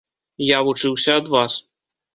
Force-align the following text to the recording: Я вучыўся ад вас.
Я 0.55 0.59
вучыўся 0.69 1.11
ад 1.21 1.31
вас. 1.37 1.63